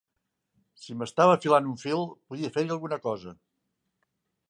[0.85, 2.03] Si m'estava filant un fil,
[2.33, 3.39] podia fer-hi alguna cosa.